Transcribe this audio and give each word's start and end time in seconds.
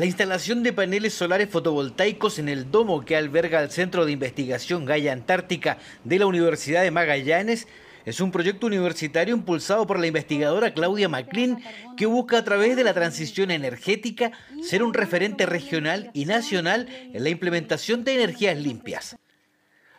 La 0.00 0.06
instalación 0.06 0.62
de 0.62 0.72
paneles 0.72 1.12
solares 1.12 1.50
fotovoltaicos 1.50 2.38
en 2.38 2.48
el 2.48 2.70
domo 2.70 3.04
que 3.04 3.16
alberga 3.16 3.60
el 3.60 3.70
Centro 3.70 4.06
de 4.06 4.12
Investigación 4.12 4.86
Gaia 4.86 5.12
Antártica 5.12 5.76
de 6.04 6.18
la 6.18 6.24
Universidad 6.24 6.80
de 6.80 6.90
Magallanes 6.90 7.68
es 8.06 8.22
un 8.22 8.32
proyecto 8.32 8.66
universitario 8.66 9.34
impulsado 9.34 9.86
por 9.86 9.98
la 9.98 10.06
investigadora 10.06 10.72
Claudia 10.72 11.10
Maclin 11.10 11.58
que 11.98 12.06
busca 12.06 12.38
a 12.38 12.44
través 12.44 12.76
de 12.76 12.84
la 12.84 12.94
transición 12.94 13.50
energética 13.50 14.32
ser 14.62 14.82
un 14.82 14.94
referente 14.94 15.44
regional 15.44 16.10
y 16.14 16.24
nacional 16.24 16.88
en 17.12 17.22
la 17.22 17.28
implementación 17.28 18.02
de 18.02 18.14
energías 18.14 18.56
limpias. 18.56 19.18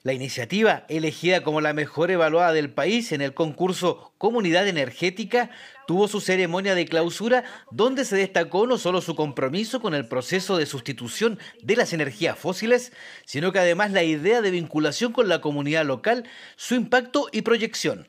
La 0.04 0.14
iniciativa, 0.14 0.84
elegida 0.90 1.44
como 1.44 1.62
la 1.62 1.74
mejor 1.74 2.10
evaluada 2.10 2.54
del 2.54 2.72
país 2.72 3.12
en 3.12 3.22
el 3.22 3.36
concurso 3.36 4.14
Comunidad 4.18 4.68
Energética, 4.68 5.52
tuvo 5.86 6.08
su 6.08 6.22
ceremonia 6.22 6.74
de 6.74 6.88
clausura 6.88 7.44
donde 7.70 8.04
se 8.04 8.16
destacó 8.16 8.66
no 8.66 8.80
solo 8.80 9.02
su 9.02 9.16
compromiso 9.16 9.80
con 9.80 9.94
el 9.94 10.08
proceso 10.08 10.58
de 10.58 10.66
sustitución 10.66 11.38
de 11.62 11.76
las 11.76 11.94
energías 11.94 12.36
fósiles, 12.36 12.94
sino 13.26 13.52
que 13.52 13.60
además 13.60 13.92
la 13.92 14.02
idea 14.02 14.42
de 14.42 14.50
vinculación 14.50 15.14
con 15.14 15.30
la 15.30 15.40
comunidad 15.40 15.86
local, 15.86 16.24
su 16.56 16.74
impacto 16.74 17.28
y 17.32 17.44
proyección. 17.44 18.08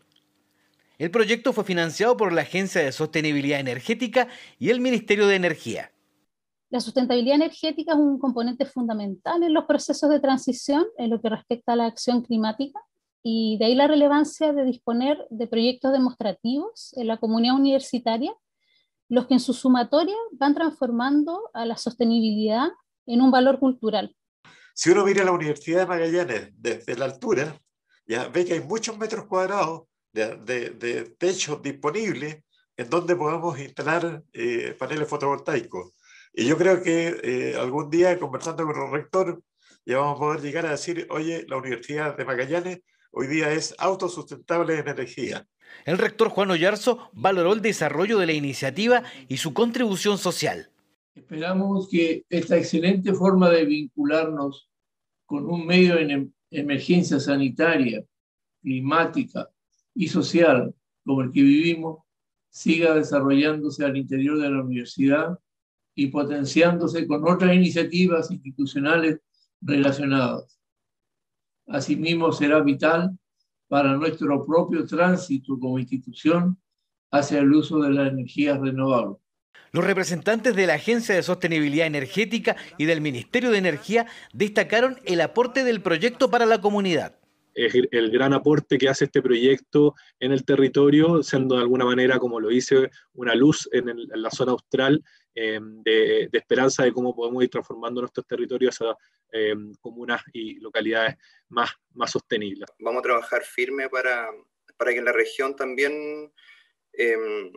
El 0.97 1.11
proyecto 1.11 1.53
fue 1.53 1.65
financiado 1.65 2.17
por 2.17 2.33
la 2.33 2.41
Agencia 2.41 2.81
de 2.81 2.93
Sostenibilidad 2.93 3.61
Energética 3.61 4.29
y 4.59 4.70
el 4.70 4.81
Ministerio 4.81 5.27
de 5.27 5.34
Energía. 5.34 5.93
La 6.73 6.81
sustentabilidad 6.81 7.37
energética 7.37 7.93
es 7.93 7.99
un 7.99 8.19
componente 8.19 8.65
fundamental 8.65 9.43
en 9.43 9.53
los 9.53 9.67
procesos 9.67 10.09
de 10.09 10.21
transición 10.21 10.87
en 10.97 11.11
lo 11.11 11.21
que 11.21 11.29
respecta 11.29 11.75
a 11.75 11.77
la 11.77 11.85
acción 11.85 12.23
climática 12.23 12.81
y 13.23 13.59
de 13.59 13.67
ahí 13.67 13.75
la 13.75 13.87
relevancia 13.87 14.55
de 14.55 14.65
disponer 14.65 15.19
de 15.29 15.47
proyectos 15.47 15.93
demostrativos 15.93 16.95
en 16.97 17.09
la 17.09 17.19
comunidad 17.19 17.56
universitaria, 17.56 18.33
los 19.11 19.27
que 19.27 19.34
en 19.34 19.41
su 19.41 19.53
sumatoria 19.53 20.17
van 20.33 20.55
transformando 20.55 21.50
a 21.53 21.67
la 21.67 21.77
sostenibilidad 21.77 22.69
en 23.05 23.20
un 23.20 23.31
valor 23.31 23.59
cultural. 23.59 24.17
Si 24.73 24.89
uno 24.89 25.05
mira 25.05 25.25
la 25.25 25.33
Universidad 25.33 25.81
de 25.81 25.87
Magallanes 25.87 26.48
desde 26.56 26.97
la 26.97 27.05
altura, 27.05 27.55
ya 28.06 28.28
ve 28.28 28.47
que 28.47 28.55
hay 28.55 28.61
muchos 28.61 28.97
metros 28.97 29.27
cuadrados 29.27 29.83
de, 30.11 30.37
de, 30.70 31.15
techo 31.19 31.56
disponibles 31.56 32.43
en 32.78 32.89
donde 32.89 33.15
podemos 33.15 33.61
instalar 33.61 34.23
eh, 34.33 34.75
paneles 34.78 35.06
fotovoltaicos. 35.06 35.93
Y 36.34 36.47
yo 36.47 36.56
creo 36.56 36.83
que 36.83 37.20
eh, 37.22 37.56
algún 37.56 37.91
día, 37.91 38.19
conversando 38.19 38.64
con 38.64 38.77
el 38.77 38.91
rector, 38.91 39.42
ya 39.84 39.98
vamos 39.98 40.16
a 40.16 40.20
poder 40.20 40.41
llegar 40.41 40.66
a 40.66 40.70
decir, 40.70 41.06
oye, 41.11 41.44
la 41.48 41.56
Universidad 41.56 42.16
de 42.16 42.25
Magallanes 42.25 42.80
hoy 43.11 43.27
día 43.27 43.52
es 43.52 43.75
autosustentable 43.78 44.78
en 44.78 44.88
energía. 44.88 45.47
El 45.84 45.98
rector 45.98 46.28
Juan 46.28 46.50
Ollarzo 46.50 47.10
valoró 47.12 47.53
el 47.53 47.62
desarrollo 47.62 48.19
de 48.19 48.27
la 48.27 48.33
iniciativa 48.33 49.03
y 49.28 49.38
su 49.38 49.53
contribución 49.53 50.19
social. 50.19 50.70
Esperamos 51.14 51.88
que 51.91 52.25
esta 52.30 52.56
excelente 52.56 53.12
forma 53.12 53.50
de 53.50 53.66
vincularnos 53.66 54.70
con 55.27 55.44
un 55.47 55.66
medio 55.66 55.98
en 55.98 56.10
em-, 56.10 56.33
emergencia 56.50 57.20
sanitaria, 57.20 58.03
climática 58.62 59.50
y 59.94 60.08
social 60.08 60.75
como 61.05 61.22
el 61.22 61.33
que 61.33 61.42
vivimos 61.42 62.05
siga 62.48 62.94
desarrollándose 62.94 63.84
al 63.84 63.97
interior 63.97 64.38
de 64.38 64.50
la 64.50 64.62
universidad 64.62 65.38
y 65.95 66.09
potenciándose 66.09 67.07
con 67.07 67.27
otras 67.29 67.55
iniciativas 67.55 68.31
institucionales 68.31 69.19
relacionadas. 69.61 70.59
Asimismo, 71.67 72.33
será 72.33 72.61
vital 72.61 73.17
para 73.69 73.95
nuestro 73.97 74.45
propio 74.45 74.87
tránsito 74.87 75.59
como 75.59 75.79
institución 75.79 76.59
hacia 77.11 77.39
el 77.41 77.53
uso 77.53 77.81
de 77.81 77.91
las 77.91 78.12
energías 78.12 78.61
renovables. 78.61 79.19
Los 79.71 79.84
representantes 79.84 80.55
de 80.55 80.66
la 80.66 80.75
Agencia 80.75 81.15
de 81.15 81.22
Sostenibilidad 81.22 81.87
Energética 81.87 82.56
y 82.77 82.84
del 82.84 83.00
Ministerio 83.00 83.50
de 83.50 83.59
Energía 83.59 84.06
destacaron 84.34 84.99
el 85.05 85.21
aporte 85.22 85.65
del 85.65 85.81
proyecto 85.81 86.31
para 86.31 86.45
la 86.45 86.61
comunidad 86.61 87.22
es 87.55 87.75
el 87.91 88.11
gran 88.11 88.33
aporte 88.33 88.79
que 88.79 88.89
hace 88.89 89.07
este 89.07 89.23
proyecto 89.23 89.95
en 90.19 90.33
el 90.33 90.45
territorio, 90.45 91.23
siendo 91.23 91.57
de 91.57 91.63
alguna 91.63 91.85
manera, 91.85 92.19
como 92.19 92.41
lo 92.41 92.51
hice, 92.51 92.91
una 93.15 93.35
luz 93.35 93.69
en, 93.73 93.93
la 94.15 94.31
zona 94.31 94.53
austral 94.53 95.03
eh, 95.35 95.61
de, 95.61 96.29
esperanza 96.33 96.85
de 96.85 96.93
cómo 96.93 97.15
podemos 97.15 97.43
ir 97.43 97.51
transformando 97.51 98.01
nuestros 98.01 98.27
territorios 98.27 98.81
a 98.83 98.97
eh, 99.33 99.55
comunas 99.81 100.23
y 100.33 100.61
localidades 100.61 101.17
más, 101.49 101.71
más 101.95 102.11
sostenibles. 102.11 102.69
Vamos 102.79 103.01
a 103.01 103.03
trabajar 103.03 103.43
firme 103.43 103.89
para, 103.89 104.31
para 104.77 104.93
que 104.93 104.99
en 104.99 105.05
la 105.05 105.13
región 105.13 105.57
también 105.57 106.33
em, 106.93 107.53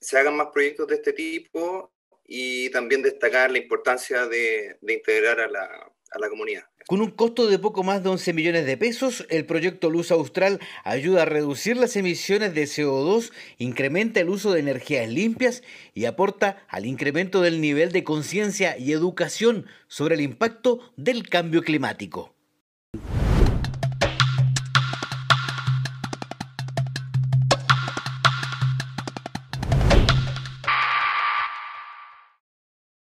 se 0.00 0.18
hagan 0.18 0.36
más 0.36 0.48
proyectos 0.52 0.86
de 0.88 0.96
este 0.96 1.12
tipo 1.12 1.92
y 2.24 2.70
también 2.70 3.02
destacar 3.02 3.50
la 3.50 3.58
importancia 3.58 4.26
de, 4.26 4.76
de 4.80 4.92
integrar 4.92 5.40
a 5.40 5.48
la, 5.48 5.92
a 6.10 6.18
la 6.18 6.28
comunidad. 6.28 6.64
Con 6.86 7.02
un 7.02 7.10
costo 7.10 7.48
de 7.48 7.58
poco 7.58 7.82
más 7.82 8.02
de 8.02 8.08
11 8.08 8.32
millones 8.32 8.64
de 8.64 8.78
pesos, 8.78 9.26
el 9.28 9.44
proyecto 9.44 9.90
Luz 9.90 10.10
Austral 10.10 10.58
ayuda 10.84 11.22
a 11.22 11.26
reducir 11.26 11.76
las 11.76 11.96
emisiones 11.96 12.54
de 12.54 12.64
CO2, 12.64 13.30
incrementa 13.58 14.20
el 14.20 14.30
uso 14.30 14.52
de 14.52 14.60
energías 14.60 15.08
limpias 15.08 15.62
y 15.92 16.06
aporta 16.06 16.64
al 16.68 16.86
incremento 16.86 17.42
del 17.42 17.60
nivel 17.60 17.92
de 17.92 18.04
conciencia 18.04 18.78
y 18.78 18.92
educación 18.92 19.66
sobre 19.86 20.14
el 20.14 20.22
impacto 20.22 20.80
del 20.96 21.28
cambio 21.28 21.62
climático. 21.62 22.37